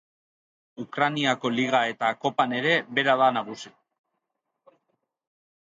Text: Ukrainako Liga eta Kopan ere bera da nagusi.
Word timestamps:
Ukrainako 0.83 1.51
Liga 1.57 1.83
eta 1.91 2.09
Kopan 2.25 2.57
ere 2.61 2.73
bera 3.01 3.17
da 3.23 3.29
nagusi. 3.39 3.75